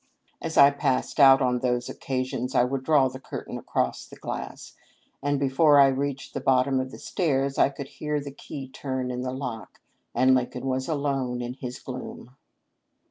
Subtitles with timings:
[0.41, 4.75] As I passed out on these occasions I would draw the curtain across the glass,
[5.21, 9.11] and before I reached the bottom of the stairs I could hear the key turn
[9.11, 9.79] in the lock,
[10.15, 12.35] and Lincoln was alone in his gloom.